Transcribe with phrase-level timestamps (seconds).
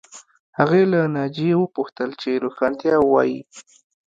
[0.57, 3.39] هغې له ناجیې وپوښتل چې رښتیا وایې